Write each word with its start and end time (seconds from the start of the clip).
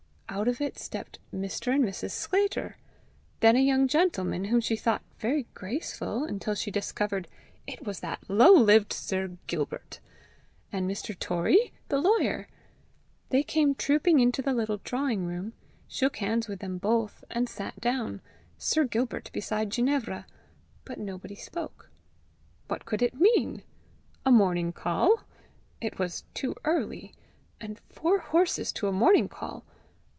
Out 0.33 0.47
of 0.47 0.61
it 0.61 0.79
stepped 0.79 1.19
Mr. 1.35 1.75
and 1.75 1.83
Mrs. 1.83 2.11
Sclater! 2.11 2.77
then 3.41 3.57
a 3.57 3.59
young 3.59 3.85
gentleman, 3.89 4.45
whom 4.45 4.61
she 4.61 4.77
thought 4.77 5.03
very 5.19 5.45
graceful 5.53 6.23
until 6.23 6.55
she 6.55 6.71
discovered 6.71 7.27
it 7.67 7.83
was 7.85 7.99
that 7.99 8.23
low 8.29 8.53
lived 8.53 8.93
Sir 8.93 9.31
Gilbert! 9.47 9.99
and 10.71 10.89
Mr. 10.89 11.19
Torrie, 11.19 11.73
the 11.89 11.99
lawyer! 11.99 12.47
They 13.27 13.43
came 13.43 13.75
trooping 13.75 14.21
into 14.21 14.41
the 14.41 14.53
little 14.53 14.79
drawing 14.85 15.25
room, 15.25 15.51
shook 15.89 16.15
hands 16.15 16.47
with 16.47 16.59
them 16.61 16.77
both, 16.77 17.25
and 17.29 17.49
sat 17.49 17.81
down, 17.81 18.21
Sir 18.57 18.85
Gilbert 18.85 19.29
beside 19.33 19.69
Ginevra 19.69 20.25
but 20.85 20.97
nobody 20.97 21.35
spoke. 21.35 21.89
What 22.69 22.85
could 22.85 23.01
it 23.01 23.19
mean! 23.19 23.63
A 24.25 24.31
morning 24.31 24.71
call? 24.71 25.25
It 25.81 25.99
was 25.99 26.23
too 26.33 26.55
early. 26.63 27.13
And 27.59 27.81
four 27.89 28.19
horses 28.19 28.71
to 28.75 28.87
a 28.87 28.93
morning 28.93 29.27
call! 29.27 29.65